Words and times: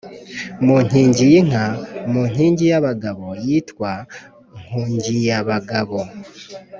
mu 0.65 0.75
Nkingiyinka, 0.85 1.63
mu 2.11 2.21
nkingi 2.29 2.63
y’abagabo 2.71 3.25
yitwa 3.45 3.91
Nkungiyabagabo. 4.61 5.99